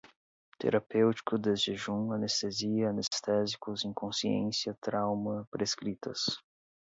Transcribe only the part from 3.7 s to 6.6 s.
inconsciência, trauma, prescritas